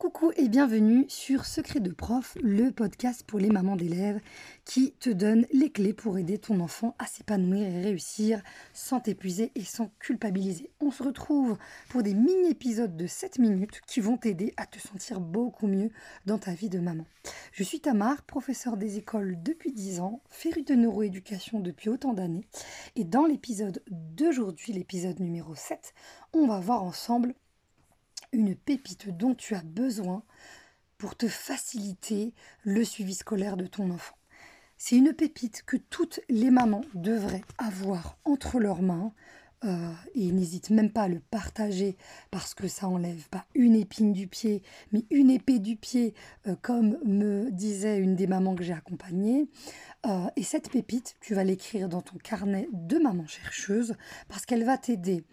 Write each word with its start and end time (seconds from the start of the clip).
Coucou 0.00 0.32
et 0.38 0.48
bienvenue 0.48 1.04
sur 1.08 1.44
Secret 1.44 1.80
de 1.80 1.92
prof, 1.92 2.38
le 2.42 2.70
podcast 2.70 3.22
pour 3.22 3.38
les 3.38 3.50
mamans 3.50 3.76
d'élèves 3.76 4.18
qui 4.64 4.92
te 4.92 5.10
donne 5.10 5.44
les 5.52 5.68
clés 5.68 5.92
pour 5.92 6.16
aider 6.16 6.38
ton 6.38 6.60
enfant 6.60 6.96
à 6.98 7.04
s'épanouir 7.04 7.68
et 7.68 7.82
réussir 7.82 8.42
sans 8.72 9.00
t'épuiser 9.00 9.52
et 9.54 9.62
sans 9.62 9.90
culpabiliser. 9.98 10.70
On 10.80 10.90
se 10.90 11.02
retrouve 11.02 11.58
pour 11.90 12.02
des 12.02 12.14
mini-épisodes 12.14 12.96
de 12.96 13.06
7 13.06 13.40
minutes 13.40 13.82
qui 13.86 14.00
vont 14.00 14.16
t'aider 14.16 14.54
à 14.56 14.64
te 14.64 14.78
sentir 14.78 15.20
beaucoup 15.20 15.66
mieux 15.66 15.90
dans 16.24 16.38
ta 16.38 16.54
vie 16.54 16.70
de 16.70 16.78
maman. 16.78 17.04
Je 17.52 17.62
suis 17.62 17.80
Tamar, 17.80 18.22
professeure 18.22 18.78
des 18.78 18.96
écoles 18.96 19.36
depuis 19.42 19.70
10 19.70 20.00
ans, 20.00 20.22
férue 20.30 20.62
de 20.62 20.76
neuroéducation 20.76 21.60
depuis 21.60 21.90
autant 21.90 22.14
d'années 22.14 22.46
et 22.96 23.04
dans 23.04 23.26
l'épisode 23.26 23.82
d'aujourd'hui, 23.90 24.72
l'épisode 24.72 25.20
numéro 25.20 25.54
7, 25.54 25.92
on 26.32 26.46
va 26.46 26.58
voir 26.58 26.84
ensemble 26.84 27.34
une 28.32 28.54
pépite 28.54 29.16
dont 29.16 29.34
tu 29.34 29.54
as 29.54 29.62
besoin 29.62 30.22
pour 30.98 31.16
te 31.16 31.28
faciliter 31.28 32.34
le 32.62 32.84
suivi 32.84 33.14
scolaire 33.14 33.56
de 33.56 33.66
ton 33.66 33.90
enfant. 33.90 34.16
C'est 34.76 34.96
une 34.96 35.12
pépite 35.12 35.62
que 35.66 35.76
toutes 35.76 36.20
les 36.28 36.50
mamans 36.50 36.84
devraient 36.94 37.44
avoir 37.58 38.18
entre 38.24 38.60
leurs 38.60 38.82
mains 38.82 39.12
euh, 39.62 39.92
et 40.14 40.32
n'hésite 40.32 40.70
même 40.70 40.90
pas 40.90 41.02
à 41.02 41.08
le 41.08 41.20
partager 41.20 41.98
parce 42.30 42.54
que 42.54 42.66
ça 42.66 42.88
enlève 42.88 43.28
pas 43.28 43.44
une 43.54 43.74
épine 43.74 44.12
du 44.12 44.26
pied, 44.26 44.62
mais 44.92 45.04
une 45.10 45.30
épée 45.30 45.58
du 45.58 45.76
pied, 45.76 46.14
euh, 46.46 46.56
comme 46.62 46.96
me 47.04 47.50
disait 47.50 47.98
une 47.98 48.16
des 48.16 48.26
mamans 48.26 48.54
que 48.54 48.64
j'ai 48.64 48.72
accompagnées. 48.72 49.48
Euh, 50.06 50.28
et 50.36 50.44
cette 50.44 50.70
pépite, 50.70 51.14
tu 51.20 51.34
vas 51.34 51.44
l'écrire 51.44 51.90
dans 51.90 52.00
ton 52.00 52.16
carnet 52.16 52.70
de 52.72 52.96
maman 52.98 53.26
chercheuse 53.26 53.94
parce 54.28 54.46
qu'elle 54.46 54.64
va 54.64 54.78
t'aider 54.78 55.24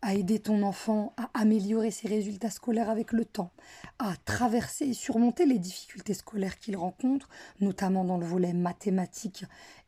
à 0.00 0.14
aider 0.14 0.40
ton 0.40 0.64
enfant 0.64 1.14
à 1.16 1.30
améliorer 1.40 1.92
ses 1.92 2.08
résultats 2.08 2.50
scolaires 2.50 2.90
avec 2.90 3.12
le 3.12 3.24
temps, 3.24 3.52
à 4.00 4.16
traverser 4.24 4.86
et 4.86 4.92
surmonter 4.92 5.46
les 5.46 5.60
difficultés 5.60 6.14
scolaires 6.14 6.58
qu'il 6.58 6.76
rencontre, 6.76 7.28
notamment 7.60 8.04
dans 8.04 8.18
le 8.18 8.26
volet 8.26 8.54
mathématiques 8.54 9.44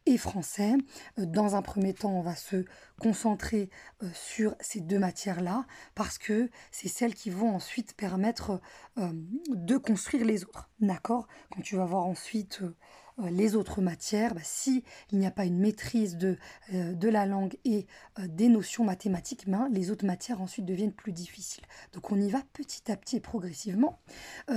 et 0.07 0.19
français. 0.19 0.75
Euh, 1.19 1.27
dans 1.27 1.57
un 1.57 1.63
premier 1.63 1.95
temps, 1.95 2.13
on 2.13 2.23
va 2.23 2.35
se 2.35 2.65
concentrer 3.01 3.71
euh, 4.03 4.09
sur 4.15 4.55
ces 4.61 4.81
deux 4.81 4.99
matières-là 4.99 5.67
parce 5.95 6.19
que 6.19 6.51
c'est 6.71 6.89
celles 6.89 7.15
qui 7.15 7.31
vont 7.31 7.55
ensuite 7.55 7.95
permettre 7.95 8.61
euh, 8.99 9.11
de 9.51 9.77
construire 9.77 10.25
les 10.25 10.45
autres. 10.45 10.71
D'accord? 10.81 11.27
Quand 11.55 11.63
tu 11.63 11.77
vas 11.77 11.85
voir 11.85 12.07
ensuite 12.07 12.63
les 13.31 13.55
autres 13.55 13.81
matières, 13.81 14.35
bah, 14.35 14.41
si 14.43 14.83
il 15.13 15.19
n'y 15.19 15.27
a 15.27 15.31
pas 15.31 15.45
une 15.45 15.59
maîtrise 15.59 16.17
de, 16.17 16.37
euh, 16.73 16.95
la 17.03 17.27
langue 17.27 17.57
et 17.65 17.87
euh, 18.19 18.27
des 18.27 18.49
notions 18.49 18.85
mathématiques, 18.85 19.49
ben, 19.49 19.69
les 19.71 19.91
autres 19.91 20.07
matières 20.07 20.41
ensuite 20.41 20.65
deviennent 20.65 20.93
plus 20.93 21.13
difficiles. 21.13 21.65
Donc 21.93 22.11
on 22.11 22.21
y 22.21 22.29
va 22.29 22.43
petit 22.53 22.91
à 22.91 22.97
petit 22.97 23.17
et 23.17 23.21
progressivement. 23.21 24.01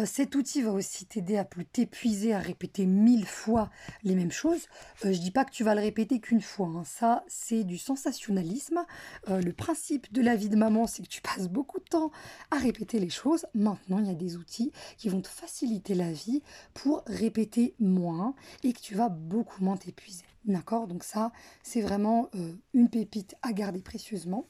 cet 0.05 0.35
outil 0.35 0.61
va 0.61 0.71
aussi 0.71 1.05
t'aider 1.05 1.37
à 1.37 1.45
plus 1.45 1.65
t'épuiser 1.65 2.33
à 2.33 2.39
répéter 2.39 2.85
mille 2.85 3.25
fois 3.25 3.69
les 4.03 4.15
mêmes 4.15 4.31
choses. 4.31 4.67
je 5.03 5.09
dis 5.09 5.31
pas 5.31 5.45
que 5.45 5.51
tu 5.51 5.63
vas 5.63 5.75
le 5.75 5.81
répéter 5.81 6.19
qu'une 6.19 6.41
fois. 6.41 6.67
Hein. 6.67 6.83
Ça, 6.85 7.23
c'est 7.27 7.63
du 7.63 7.77
sensationnalisme. 7.77 8.85
le 9.27 9.51
principe 9.51 10.11
de 10.13 10.21
la 10.21 10.35
vie 10.35 10.49
de 10.49 10.55
maman, 10.55 10.87
c'est 10.87 11.03
que 11.03 11.07
tu 11.07 11.21
passes 11.21 11.47
beaucoup 11.47 11.79
de 11.79 11.85
temps 11.85 12.11
à 12.51 12.57
répéter 12.57 12.99
les 12.99 13.09
choses. 13.09 13.45
Maintenant, 13.53 13.99
il 13.99 14.07
y 14.07 14.11
a 14.11 14.15
des 14.15 14.37
outils 14.37 14.71
qui 14.97 15.09
vont 15.09 15.21
te 15.21 15.27
faciliter 15.27 15.93
la 15.93 16.11
vie 16.11 16.41
pour 16.73 17.03
répéter 17.07 17.75
moins 17.79 18.35
et 18.63 18.73
que 18.73 18.79
tu 18.79 18.95
vas 18.95 19.09
beaucoup 19.09 19.63
moins 19.63 19.77
t'épuiser. 19.77 20.25
D'accord? 20.45 20.87
Donc 20.87 21.03
ça, 21.03 21.31
c'est 21.61 21.81
vraiment 21.81 22.29
euh, 22.35 22.53
une 22.73 22.89
pépite 22.89 23.35
à 23.41 23.51
garder 23.51 23.81
précieusement. 23.81 24.47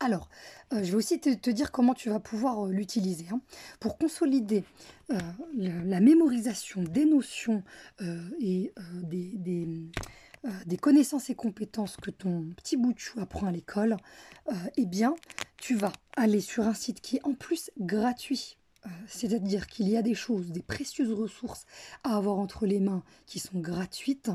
Alors, 0.00 0.28
euh, 0.72 0.84
je 0.84 0.90
vais 0.90 0.96
aussi 0.96 1.18
te, 1.18 1.50
dire 1.50 1.72
comment 1.72 1.94
tu 1.94 2.10
vas 2.10 2.20
pouvoir 2.20 2.66
euh, 2.66 2.70
l'utiliser. 2.70 3.26
Hein. 3.32 3.40
Pour 3.80 3.98
consolider 3.98 4.64
la 5.56 6.00
mémorisation 6.00 6.82
des 6.82 7.06
notions 7.06 7.64
et 8.38 8.74
des, 9.02 9.32
des, 10.66 10.76
connaissances 10.76 11.30
et 11.30 11.34
compétences 11.34 11.96
que 11.96 12.10
ton 12.10 12.50
petit 12.54 12.76
bout 12.76 12.92
de 12.92 12.98
chou 12.98 13.18
apprend 13.18 13.46
à 13.46 13.50
l'école, 13.50 13.96
eh 14.76 14.84
bien, 14.84 15.14
tu 15.56 15.76
vas 15.76 15.92
aller 16.14 16.42
sur 16.42 16.66
un 16.66 16.74
site 16.74 17.00
qui 17.00 17.16
est 17.16 17.24
en 17.26 17.32
plus 17.32 17.70
gratuit 17.78 18.58
c'est-à-dire 19.06 19.66
qu'il 19.66 19.88
y 19.88 19.96
a 19.96 20.02
des 20.02 20.14
choses, 20.14 20.50
des 20.50 20.62
précieuses 20.62 21.12
ressources 21.12 21.64
à 22.04 22.16
avoir 22.16 22.38
entre 22.38 22.66
les 22.66 22.80
mains 22.80 23.02
qui 23.26 23.38
sont 23.38 23.58
gratuites. 23.58 24.30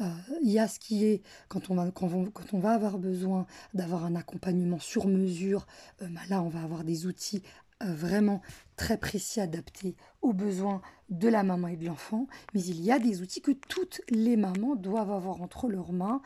Euh, 0.00 0.10
il 0.42 0.50
y 0.50 0.58
a 0.58 0.68
ce 0.68 0.78
qui 0.78 1.04
est, 1.04 1.22
quand 1.48 1.70
on 1.70 1.74
va, 1.74 1.90
quand 1.90 2.10
on, 2.52 2.58
va 2.58 2.72
avoir 2.72 2.98
besoin 2.98 3.46
d'avoir 3.74 4.04
un 4.04 4.14
accompagnement 4.14 4.78
sur 4.78 5.06
mesure, 5.06 5.66
euh, 6.02 6.08
bah 6.10 6.20
là 6.28 6.42
on 6.42 6.48
va 6.48 6.62
avoir 6.62 6.84
des 6.84 7.06
outils 7.06 7.42
vraiment 7.80 8.42
très 8.74 8.98
précis 8.98 9.40
adaptés 9.40 9.94
aux 10.20 10.32
besoins 10.32 10.82
de 11.10 11.28
la 11.28 11.44
maman 11.44 11.68
et 11.68 11.76
de 11.76 11.86
l'enfant. 11.86 12.26
Mais 12.52 12.60
il 12.60 12.80
y 12.80 12.90
a 12.90 12.98
des 12.98 13.22
outils 13.22 13.40
que 13.40 13.52
toutes 13.52 14.00
les 14.08 14.36
mamans 14.36 14.74
doivent 14.74 15.12
avoir 15.12 15.42
entre 15.42 15.68
leurs 15.68 15.92
mains 15.92 16.20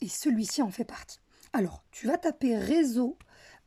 et 0.00 0.08
celui-ci 0.08 0.62
en 0.62 0.70
fait 0.70 0.84
partie. 0.84 1.18
Alors, 1.52 1.82
tu 1.90 2.06
vas 2.06 2.16
taper 2.16 2.56
réseau 2.56 3.18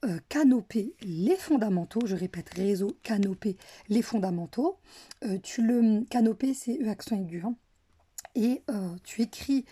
euh, 0.04 0.20
canopé 0.30 0.96
les 1.02 1.36
fondamentaux. 1.36 2.02
Je 2.06 2.16
répète, 2.16 2.50
réseau 2.50 2.98
canopé 3.04 3.58
les 3.88 4.02
fondamentaux. 4.02 4.80
Euh, 5.24 5.38
tu 5.44 5.62
le 5.62 6.04
canopé, 6.10 6.56
c'est 6.56 6.80
E 6.82 6.90
accent 6.90 7.16
aigu. 7.16 7.44
Hein. 7.46 7.56
et 8.34 8.64
euh, 8.70 8.96
tu 9.04 9.22
écris 9.22 9.66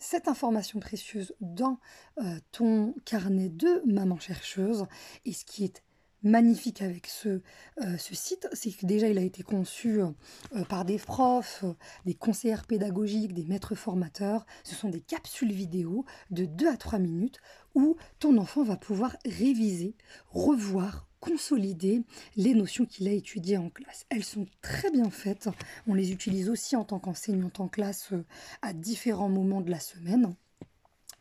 cette 0.00 0.26
information 0.26 0.80
précieuse 0.80 1.36
dans 1.40 1.78
ton 2.50 2.96
carnet 3.04 3.48
de 3.48 3.80
maman 3.86 4.18
chercheuse. 4.18 4.86
Et 5.24 5.32
ce 5.32 5.44
qui 5.44 5.62
est 5.62 5.84
magnifique 6.26 6.82
avec 6.82 7.06
ce, 7.06 7.40
euh, 7.80 7.96
ce 7.98 8.14
site, 8.14 8.48
c'est 8.52 8.72
que 8.72 8.84
déjà 8.84 9.08
il 9.08 9.18
a 9.18 9.22
été 9.22 9.42
conçu 9.42 10.00
euh, 10.00 10.10
par 10.68 10.84
des 10.84 10.98
profs, 10.98 11.64
des 12.04 12.14
conseillères 12.14 12.66
pédagogiques, 12.66 13.32
des 13.32 13.44
maîtres 13.44 13.74
formateurs. 13.74 14.44
Ce 14.64 14.74
sont 14.74 14.90
des 14.90 15.00
capsules 15.00 15.52
vidéo 15.52 16.04
de 16.30 16.44
2 16.44 16.68
à 16.68 16.76
3 16.76 16.98
minutes 16.98 17.40
où 17.74 17.96
ton 18.18 18.36
enfant 18.38 18.64
va 18.64 18.76
pouvoir 18.76 19.16
réviser, 19.24 19.94
revoir, 20.30 21.06
consolider 21.20 22.02
les 22.36 22.54
notions 22.54 22.86
qu'il 22.86 23.08
a 23.08 23.12
étudiées 23.12 23.58
en 23.58 23.70
classe. 23.70 24.06
Elles 24.10 24.24
sont 24.24 24.46
très 24.62 24.90
bien 24.90 25.10
faites. 25.10 25.48
On 25.86 25.94
les 25.94 26.12
utilise 26.12 26.48
aussi 26.48 26.76
en 26.76 26.84
tant 26.84 26.98
qu'enseignante 26.98 27.60
en 27.60 27.68
classe 27.68 28.12
euh, 28.12 28.24
à 28.62 28.72
différents 28.72 29.28
moments 29.28 29.60
de 29.60 29.70
la 29.70 29.80
semaine 29.80 30.34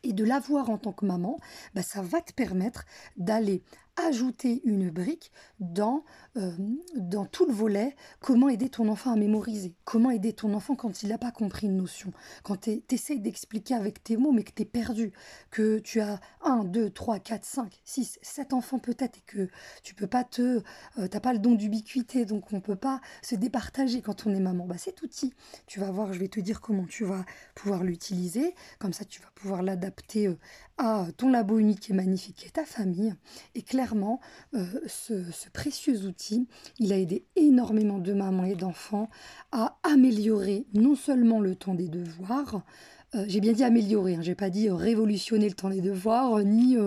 et 0.03 0.13
de 0.13 0.23
l'avoir 0.23 0.69
en 0.69 0.77
tant 0.77 0.93
que 0.93 1.05
maman, 1.05 1.39
bah, 1.73 1.81
ça 1.81 2.01
va 2.01 2.21
te 2.21 2.31
permettre 2.33 2.85
d'aller 3.17 3.63
ajouter 3.97 4.61
une 4.65 4.89
brique 4.89 5.31
dans, 5.59 6.03
euh, 6.35 6.51
dans 6.95 7.25
tout 7.25 7.45
le 7.45 7.53
volet 7.53 7.95
comment 8.19 8.49
aider 8.49 8.69
ton 8.69 8.89
enfant 8.89 9.13
à 9.13 9.15
mémoriser, 9.15 9.73
comment 9.85 10.11
aider 10.11 10.33
ton 10.33 10.53
enfant 10.53 10.75
quand 10.75 11.01
il 11.01 11.09
n'a 11.09 11.17
pas 11.17 11.31
compris 11.31 11.67
une 11.67 11.77
notion, 11.77 12.11
quand 12.43 12.61
tu 12.61 12.83
essayes 12.89 13.19
d'expliquer 13.19 13.73
avec 13.73 14.03
tes 14.03 14.17
mots 14.17 14.31
mais 14.31 14.43
que 14.43 14.51
tu 14.53 14.63
es 14.63 14.65
perdu, 14.65 15.13
que 15.49 15.79
tu 15.79 16.01
as 16.01 16.19
1, 16.43 16.65
2, 16.65 16.89
3, 16.89 17.19
4, 17.19 17.45
5, 17.45 17.81
6, 17.85 18.19
7 18.21 18.53
enfants 18.53 18.79
peut-être 18.79 19.17
et 19.17 19.23
que 19.25 19.49
tu 19.83 19.95
peux 19.95 20.07
pas 20.07 20.23
te... 20.23 20.61
Euh, 20.97 21.07
pas 21.07 21.33
le 21.33 21.39
don 21.39 21.55
d'ubiquité 21.55 22.25
donc 22.25 22.51
on 22.53 22.59
peut 22.59 22.75
pas 22.75 23.01
se 23.21 23.35
départager 23.35 24.01
quand 24.01 24.27
on 24.27 24.35
est 24.35 24.39
maman. 24.39 24.65
Bah, 24.65 24.77
cet 24.77 25.01
outil, 25.01 25.33
tu 25.65 25.79
vas 25.79 25.89
voir, 25.89 26.13
je 26.13 26.19
vais 26.19 26.27
te 26.27 26.39
dire 26.39 26.61
comment 26.61 26.85
tu 26.85 27.05
vas 27.05 27.25
pouvoir 27.55 27.83
l'utiliser, 27.83 28.53
comme 28.77 28.93
ça 28.93 29.05
tu 29.05 29.21
vas 29.21 29.29
pouvoir 29.33 29.63
l'adapter 29.63 30.27
euh, 30.27 30.37
à 30.77 31.07
ton 31.15 31.29
labo 31.29 31.57
unique 31.57 31.89
et 31.89 31.93
magnifique 31.93 32.45
et 32.45 32.49
ta 32.49 32.65
famille 32.65 33.15
et 33.55 33.61
clairement 33.61 33.84
euh, 34.53 34.65
ce, 34.87 35.49
précieux 35.53 36.05
outil, 36.05 36.47
il 36.79 36.93
a 36.93 36.97
aidé 36.97 37.25
énormément 37.35 37.99
de 37.99 38.13
mamans 38.13 38.45
et 38.45 38.55
d'enfants 38.55 39.09
à 39.51 39.77
améliorer 39.83 40.65
non 40.73 40.95
seulement 40.95 41.39
le 41.39 41.55
temps 41.55 41.75
des 41.75 41.87
devoirs, 41.87 42.63
euh, 43.13 43.23
j'ai 43.27 43.39
bien 43.39 43.53
dit 43.53 43.63
améliorer, 43.63 44.15
hein, 44.15 44.21
j'ai 44.21 44.35
pas 44.35 44.49
dit 44.49 44.67
euh, 44.67 44.75
révolutionner 44.75 45.47
le 45.47 45.53
temps 45.53 45.69
des 45.69 45.81
devoirs, 45.81 46.39
ni 46.39 46.77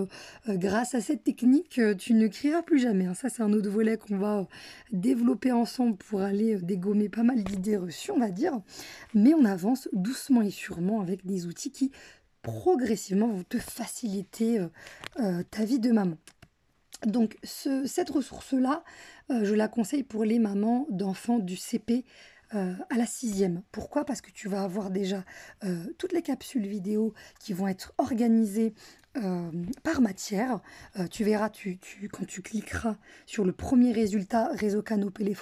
grâce 0.48 0.94
à 0.94 1.00
cette 1.00 1.24
technique, 1.24 1.80
tu 1.98 2.14
ne 2.14 2.26
crieras 2.26 2.62
plus 2.62 2.78
jamais. 2.78 3.06
Hein. 3.06 3.14
Ça, 3.14 3.28
c'est 3.28 3.42
un 3.42 3.52
autre 3.52 3.70
volet 3.70 3.96
qu'on 3.96 4.18
va 4.18 4.46
développer 4.92 5.52
ensemble 5.52 5.96
pour 5.96 6.20
aller 6.20 6.56
dégommer 6.56 7.08
pas 7.08 7.22
mal 7.22 7.42
d'idées 7.42 7.76
reçues, 7.76 8.10
on 8.10 8.18
va 8.18 8.30
dire. 8.30 8.60
Mais 9.14 9.34
on 9.34 9.44
avance 9.44 9.88
doucement 9.92 10.42
et 10.42 10.50
sûrement 10.50 11.00
avec 11.00 11.24
des 11.24 11.46
outils 11.46 11.70
qui 11.70 11.92
progressivement 12.42 13.28
vont 13.28 13.44
te 13.48 13.58
faciliter 13.58 14.60
ta 15.50 15.64
vie 15.64 15.80
de 15.80 15.92
maman. 15.92 16.16
Donc 17.06 17.38
cette 17.42 18.10
ressource-là, 18.10 18.82
euh, 19.30 19.44
je 19.44 19.54
la 19.54 19.68
conseille 19.68 20.02
pour 20.02 20.24
les 20.24 20.38
mamans 20.38 20.86
d'enfants 20.90 21.38
du 21.38 21.56
CP 21.56 22.04
euh, 22.54 22.72
à 22.90 22.96
la 22.96 23.06
sixième. 23.06 23.62
Pourquoi? 23.72 24.04
Parce 24.04 24.20
que 24.20 24.30
tu 24.30 24.48
vas 24.48 24.62
avoir 24.62 24.90
déjà 24.90 25.24
euh, 25.64 25.84
toutes 25.98 26.12
les 26.12 26.22
capsules 26.22 26.66
vidéo 26.66 27.12
qui 27.40 27.52
vont 27.52 27.68
être 27.68 27.92
organisées 27.98 28.74
euh, 29.22 29.50
par 29.82 30.00
matière. 30.00 30.60
Euh, 30.98 31.06
tu 31.08 31.24
verras, 31.24 31.50
tu, 31.50 31.78
quand 32.12 32.26
tu 32.26 32.42
cliqueras 32.42 32.96
sur 33.26 33.44
le 33.44 33.52
premier 33.52 33.92
résultat, 33.92 34.48
réseau 34.52 34.82
canopé, 34.82 35.24
les, 35.24 35.34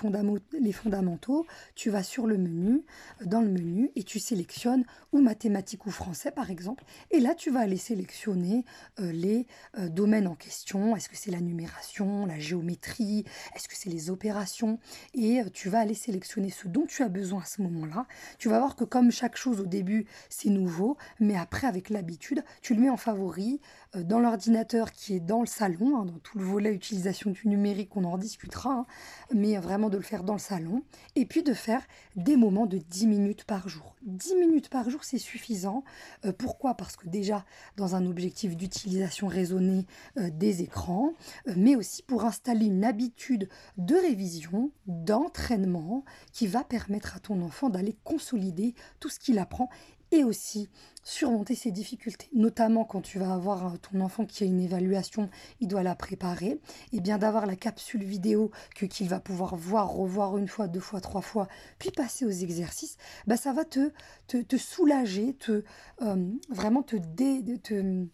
fondamentaux, 0.73 1.47
tu 1.75 1.91
vas 1.91 2.03
sur 2.03 2.27
le 2.27 2.39
menu, 2.39 2.83
dans 3.25 3.41
le 3.41 3.49
menu, 3.49 3.91
et 3.97 4.03
tu 4.03 4.19
sélectionnes 4.19 4.85
ou 5.13 5.21
mathématiques 5.21 5.87
ou 5.87 5.91
français, 5.91 6.31
par 6.31 6.51
exemple. 6.51 6.85
Et 7.11 7.21
là, 7.21 7.35
tu 7.35 7.51
vas 7.51 7.61
aller 7.61 7.77
sélectionner 7.77 8.65
les 8.99 9.47
domaines 9.79 10.27
en 10.27 10.35
question. 10.35 10.97
Est-ce 10.97 11.09
que 11.09 11.17
c'est 11.17 11.31
la 11.31 11.41
numération, 11.41 12.27
la 12.27 12.39
géométrie? 12.39 13.25
Est-ce 13.55 13.69
que 13.69 13.77
c'est 13.77 13.91
les 13.91 14.11
opérations? 14.11 14.79
Et 15.15 15.43
tu 15.53 15.69
vas 15.69 15.81
aller 15.81 15.95
sélectionner 15.95 16.51
ce 16.51 16.69
dont 16.69 16.87
tu 16.87 17.03
as 17.03 17.09
besoin 17.09 17.43
à 17.43 17.47
ce 17.47 17.63
moment-là. 17.63 18.07
Tu 18.39 18.49
vas 18.49 18.59
voir 18.59 18.77
que 18.77 18.85
comme 18.85 19.11
chaque 19.11 19.37
chose 19.37 19.61
au 19.61 19.67
début, 19.67 20.07
c'est 20.29 20.51
nouveau, 20.51 20.97
mais 21.21 21.37
après, 21.37 21.67
avec 21.67 21.91
l'habitude, 21.91 22.45
tu 22.63 22.75
le 22.75 22.81
mets 22.81 22.91
en 22.91 22.97
favori 22.97 23.27
euh, 23.27 23.66
dans 23.95 24.21
l'ordinateur 24.21 24.93
qui 24.93 25.15
est 25.15 25.21
dans 25.21 25.41
le 25.41 25.47
salon, 25.47 25.97
hein, 25.97 26.05
dans 26.05 26.19
tout 26.19 26.39
le 26.39 26.45
volet 26.45 26.73
utilisation 26.73 27.31
du 27.31 27.49
numérique, 27.49 27.97
on 27.97 28.05
en 28.05 28.19
discutera, 28.19 28.71
hein, 28.71 28.87
mais 29.35 29.57
vraiment 29.59 29.89
de 29.89 29.97
le 29.97 30.03
faire 30.03 30.23
dans 30.23 30.35
le 30.35 30.39
salon, 30.39 30.83
et 31.15 31.25
puis 31.25 31.43
de 31.43 31.55
faire 31.55 31.83
des 32.15 32.37
moments 32.37 32.67
de 32.67 32.79
10 32.79 33.07
minutes 33.07 33.45
par 33.45 33.69
jour. 33.69 33.97
10 34.03 34.35
minutes 34.37 34.69
par 34.69 34.91
jour, 34.91 35.05
c'est 35.05 35.19
suffisant. 35.19 35.85
Euh, 36.25 36.33
pourquoi? 36.33 36.75
Parce 36.75 36.97
que 36.97 37.09
déjà, 37.09 37.45
dans 37.77 37.95
un 37.95 38.07
objectif 38.07 38.57
d'utilisation 38.57 39.29
raisonnée 39.29 39.87
euh, 40.19 40.31
des 40.31 40.63
écrans, 40.63 41.13
mais 41.57 41.77
aussi 41.77 42.03
pour 42.03 42.25
installer 42.25 42.67
une 42.67 42.85
habitude 42.85 43.49
de 43.79 43.95
révision, 43.95 44.71
d'entraînement, 44.87 46.05
qui 46.33 46.47
va 46.47 46.65
permettre 46.65 47.17
à 47.17 47.21
ton 47.21 47.41
enfant 47.43 47.71
d'aller 47.71 47.97
consolider 48.05 48.75
tout 49.01 49.09
ce 49.09 49.19
qu'il 49.19 49.39
apprend 49.39 49.69
et 50.13 50.25
aussi 50.25 50.69
surmonter 51.03 51.55
ses 51.55 51.71
difficultés, 51.71 52.29
notamment 52.35 52.85
quand 52.85 53.01
tu 53.01 53.19
vas 53.19 53.33
avoir 53.33 53.67
euh, 53.67 53.77
ton 53.77 54.01
enfant 54.01 54.25
qui 54.27 54.43
a 54.43 54.47
une 54.47 54.61
évaluation, 54.61 55.31
il 55.61 55.69
doit 55.69 55.85
la 55.85 55.95
préparer, 55.95 56.61
et 56.93 57.01
bien 57.01 57.19
d'avoir 57.19 57.47
la 57.47 57.55
capsule 57.55 58.03
vidéo 58.03 58.51
que 58.75 58.87
qu'il 58.87 59.09
va 59.09 59.21
pouvoir 59.21 59.57
voir, 59.57 59.89
revoir 59.89 60.37
une 60.37 60.49
fois, 60.49 60.67
deux 60.67 60.81
fois, 60.81 61.01
trois 61.01 61.21
fois, 61.21 61.49
puis 61.79 61.91
passer 61.91 62.25
aux 62.25 62.31
exercices, 62.31 62.97
bah 63.27 63.37
ça 63.37 63.53
va 63.53 63.65
te, 63.65 63.93
te, 64.27 64.57
soulager, 64.57 65.35
te 65.35 65.63
euh, 66.03 66.33
vraiment 66.51 66.83
te, 66.83 66.97
te, 66.97 68.07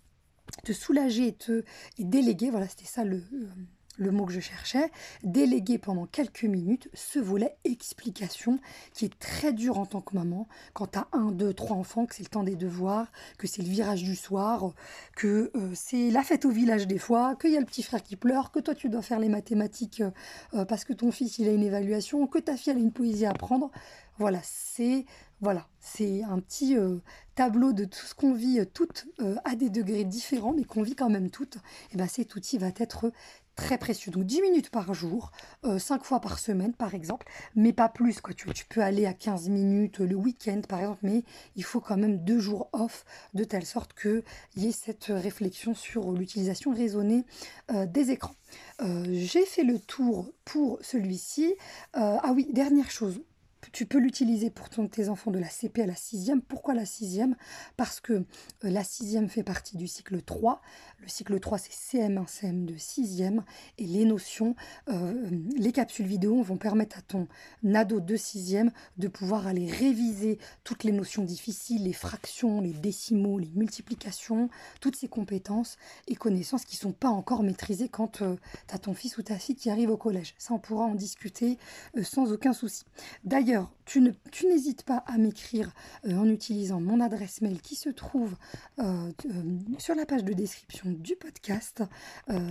te 0.62 0.72
soulager 0.72 1.28
et 1.28 1.34
te 1.34 1.64
déléguer, 1.98 2.50
voilà 2.50 2.68
c'était 2.68 2.84
ça 2.84 3.04
le... 3.04 3.16
Euh, 3.16 3.48
le 3.96 4.10
mot 4.10 4.26
que 4.26 4.32
je 4.32 4.40
cherchais, 4.40 4.90
déléguer 5.22 5.78
pendant 5.78 6.06
quelques 6.06 6.44
minutes 6.44 6.88
ce 6.94 7.18
volet 7.18 7.56
explication 7.64 8.58
qui 8.92 9.04
est 9.04 9.18
très 9.18 9.52
dur 9.52 9.78
en 9.78 9.86
tant 9.86 10.00
que 10.00 10.14
maman 10.14 10.48
quand 10.72 10.92
tu 10.92 10.98
as 10.98 11.08
un, 11.12 11.30
deux, 11.30 11.52
trois 11.52 11.76
enfants, 11.76 12.06
que 12.06 12.14
c'est 12.14 12.22
le 12.22 12.28
temps 12.28 12.42
des 12.42 12.56
devoirs, 12.56 13.10
que 13.38 13.46
c'est 13.46 13.62
le 13.62 13.68
virage 13.68 14.02
du 14.02 14.16
soir, 14.16 14.72
que 15.16 15.50
euh, 15.54 15.70
c'est 15.74 16.10
la 16.10 16.22
fête 16.22 16.44
au 16.44 16.50
village 16.50 16.86
des 16.86 16.98
fois, 16.98 17.36
qu'il 17.36 17.50
y 17.50 17.56
a 17.56 17.60
le 17.60 17.66
petit 17.66 17.82
frère 17.82 18.02
qui 18.02 18.16
pleure, 18.16 18.50
que 18.50 18.60
toi 18.60 18.74
tu 18.74 18.88
dois 18.88 19.02
faire 19.02 19.18
les 19.18 19.28
mathématiques 19.28 20.00
euh, 20.00 20.10
euh, 20.54 20.64
parce 20.64 20.84
que 20.84 20.92
ton 20.92 21.10
fils 21.10 21.38
il 21.38 21.48
a 21.48 21.52
une 21.52 21.62
évaluation, 21.62 22.26
que 22.26 22.38
ta 22.38 22.56
fille 22.56 22.72
a 22.72 22.76
une 22.76 22.92
poésie 22.92 23.26
à 23.26 23.30
apprendre. 23.30 23.70
Voilà, 24.18 24.40
c'est 24.42 25.06
voilà, 25.40 25.66
c'est 25.80 26.22
un 26.22 26.38
petit 26.38 26.76
tableau 27.34 27.72
de 27.72 27.84
tout 27.84 28.06
ce 28.06 28.14
qu'on 28.14 28.32
vit 28.32 28.64
toutes 28.72 29.06
à 29.44 29.56
des 29.56 29.70
degrés 29.70 30.04
différents, 30.04 30.52
mais 30.52 30.62
qu'on 30.62 30.82
vit 30.82 30.94
quand 30.94 31.10
même 31.10 31.30
toutes. 31.30 31.56
Et 31.92 31.96
ben 31.96 32.06
cet 32.06 32.36
outil 32.36 32.58
va 32.58 32.68
être 32.76 33.10
très 33.56 33.78
précieux. 33.78 34.10
Donc 34.10 34.24
10 34.24 34.42
minutes 34.42 34.70
par 34.70 34.94
jour, 34.94 35.30
euh, 35.64 35.78
5 35.78 36.04
fois 36.04 36.20
par 36.20 36.38
semaine 36.38 36.74
par 36.74 36.94
exemple, 36.94 37.26
mais 37.54 37.72
pas 37.72 37.88
plus. 37.88 38.20
Quoi. 38.20 38.34
Tu, 38.34 38.64
peux 38.66 38.82
aller 38.82 39.06
à 39.06 39.12
15 39.12 39.48
minutes 39.48 39.98
le 39.98 40.14
week-end 40.14 40.60
par 40.68 40.80
exemple, 40.80 41.00
mais 41.02 41.24
il 41.56 41.64
faut 41.64 41.80
quand 41.80 41.96
même 41.96 42.18
deux 42.18 42.38
jours 42.38 42.68
off 42.72 43.04
de 43.34 43.44
telle 43.44 43.66
sorte 43.66 43.92
qu'il 43.94 44.22
y 44.56 44.68
ait 44.68 44.72
cette 44.72 45.06
réflexion 45.08 45.74
sur 45.74 46.12
l'utilisation 46.12 46.72
raisonnée 46.72 47.24
euh, 47.72 47.86
des 47.86 48.10
écrans. 48.10 48.34
Euh, 48.80 49.04
j'ai 49.10 49.44
fait 49.44 49.64
le 49.64 49.78
tour 49.78 50.26
pour 50.44 50.78
celui-ci. 50.82 51.54
Euh, 51.96 52.16
ah 52.22 52.32
oui, 52.34 52.48
dernière 52.52 52.90
chose, 52.90 53.20
tu 53.70 53.86
peux 53.86 53.98
l'utiliser 53.98 54.50
pour 54.50 54.68
ton, 54.68 54.88
tes 54.88 55.08
enfants 55.08 55.30
de 55.30 55.38
la 55.38 55.48
CP 55.48 55.82
à 55.82 55.86
la 55.86 55.94
sixième. 55.94 56.42
Pourquoi 56.42 56.74
la 56.74 56.84
sixième? 56.84 57.36
Parce 57.76 58.00
que 58.00 58.12
euh, 58.12 58.24
la 58.64 58.82
sixième 58.82 59.28
fait 59.28 59.44
partie 59.44 59.76
du 59.76 59.86
cycle 59.86 60.20
3. 60.20 60.60
Le 61.00 61.08
cycle 61.08 61.38
3, 61.38 61.58
c'est 61.58 61.98
CM1, 61.98 62.26
CM2, 62.26 62.78
sixième. 62.78 63.44
Et 63.78 63.84
les 63.84 64.04
notions, 64.04 64.56
euh, 64.88 65.14
les 65.56 65.72
capsules 65.72 66.06
vidéo 66.06 66.42
vont 66.42 66.56
permettre 66.56 66.98
à 66.98 67.02
ton 67.02 67.28
ado 67.74 68.00
de 68.00 68.16
sixième 68.16 68.72
de 68.96 69.08
pouvoir 69.08 69.46
aller 69.46 69.70
réviser 69.70 70.38
toutes 70.64 70.82
les 70.82 70.92
notions 70.92 71.22
difficiles, 71.22 71.84
les 71.84 71.92
fractions, 71.92 72.60
les 72.60 72.72
décimaux, 72.72 73.38
les 73.38 73.50
multiplications, 73.54 74.48
toutes 74.80 74.96
ces 74.96 75.08
compétences 75.08 75.76
et 76.08 76.16
connaissances 76.16 76.64
qui 76.64 76.76
ne 76.76 76.80
sont 76.80 76.92
pas 76.92 77.10
encore 77.10 77.42
maîtrisées 77.42 77.88
quand 77.88 78.22
euh, 78.22 78.36
tu 78.66 78.74
as 78.74 78.78
ton 78.78 78.94
fils 78.94 79.18
ou 79.18 79.22
ta 79.22 79.38
fille 79.38 79.56
qui 79.56 79.70
arrive 79.70 79.90
au 79.90 79.96
collège. 79.96 80.34
Ça, 80.38 80.54
on 80.54 80.58
pourra 80.58 80.84
en 80.84 80.94
discuter 80.94 81.58
sans 82.02 82.32
aucun 82.32 82.52
souci. 82.52 82.84
D'ailleurs, 83.24 83.51
tu, 83.84 84.46
n'hésites 84.46 84.84
pas 84.84 85.02
à 85.06 85.18
m'écrire 85.18 85.72
euh, 86.06 86.16
en 86.16 86.28
utilisant 86.28 86.80
mon 86.80 87.00
adresse 87.00 87.40
mail 87.40 87.60
qui 87.60 87.74
se 87.74 87.88
trouve 87.88 88.34
euh, 88.78 89.10
euh, 89.26 89.42
sur 89.78 89.94
la 89.94 90.06
page 90.06 90.24
de 90.24 90.32
description 90.32 90.90
du 90.90 91.16
podcast 91.16 91.82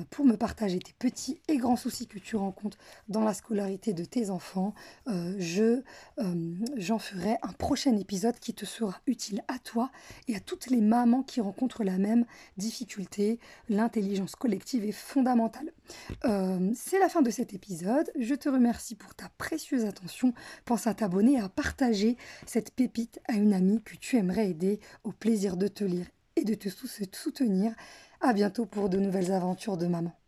pour 0.10 0.26
me 0.26 0.36
partager 0.36 0.80
tes 0.80 0.94
petits 0.94 1.42
et 1.48 1.58
grands 1.58 1.76
soucis 1.76 2.08
que 2.08 2.20
tu 2.20 2.36
rencontres 2.36 2.78
dans 3.08 3.24
la 3.24 3.34
scolarité 3.34 3.94
de 3.94 4.06
tes 4.06 4.30
enfants. 4.30 4.74
je, 5.08 5.82
j'en 6.78 7.00
ferai 7.00 7.38
un 7.42 7.52
prochain 7.54 7.96
épisode 7.98 8.38
qui 8.40 8.54
te 8.54 8.66
sera 8.66 9.00
utile 9.08 9.44
à 9.48 9.60
toi 9.60 9.92
et 10.28 10.36
à 10.36 10.40
toutes 10.40 10.70
les 10.70 10.82
mamans 10.82 11.24
qui 11.24 11.42
rencontrent 11.42 11.84
la 11.84 11.98
même 11.98 12.26
difficulté. 12.58 13.40
L'intelligence 13.70 14.36
collective 14.36 14.86
est 14.86 14.92
fondamentale. 14.92 15.72
c'est 16.24 17.00
la 17.00 17.10
fin 17.10 17.22
de 17.22 17.32
cet 17.32 17.54
épisode. 17.54 18.12
Je 18.20 18.36
te 18.36 18.50
remercie 18.50 18.96
pour 18.96 19.16
ta 19.16 19.30
précieuse 19.38 19.86
attention. 19.86 20.34
Pense 20.66 20.88
à 20.88 20.91
à 20.92 20.94
t'abonner 20.94 21.40
à 21.40 21.48
partager 21.48 22.18
cette 22.46 22.72
pépite 22.72 23.22
à 23.30 23.34
une 23.34 23.54
amie 23.54 23.82
que 23.82 23.96
tu 23.96 24.18
aimerais 24.18 24.50
aider 24.50 24.82
au 25.06 25.14
plaisir 25.14 25.56
de 25.56 25.70
te 25.70 25.86
lire 25.86 26.08
et 26.36 26.44
de 26.44 26.54
te 26.54 26.68
soutenir. 27.16 27.74
À 28.20 28.34
bientôt 28.34 28.66
pour 28.66 28.90
de 28.90 29.00
nouvelles 29.00 29.32
aventures 29.32 29.78
de 29.78 29.88
maman. 29.88 30.21